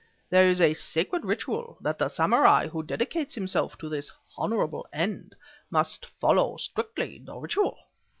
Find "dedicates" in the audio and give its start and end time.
2.81-3.35